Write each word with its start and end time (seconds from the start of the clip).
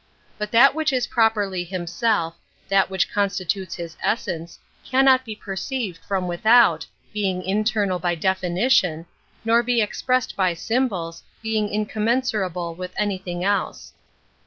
But 0.39 0.49
that 0.49 0.73
which 0.73 0.91
is 0.91 1.05
properly 1.05 1.63
himself, 1.63 2.35
that 2.69 2.89
which 2.89 3.13
constitutes 3.13 3.75
his 3.75 3.95
essence, 4.01 4.57
cannot 4.83 5.27
1k^ 5.27 5.39
perceived 5.39 5.99
from 6.07 6.27
without, 6.27 6.87
being 7.13 7.43
internal 7.43 7.99
by 7.99 8.15
definition, 8.15 9.05
nor 9.45 9.61
t)e 9.61 9.79
expressed 9.79 10.35
by 10.35 10.55
Myiubols, 10.55 11.21
being 11.43 11.67
incom 11.69 12.05
mensurable 12.05 12.75
with 12.75 12.93
everything 12.97 13.43
else. 13.43 13.93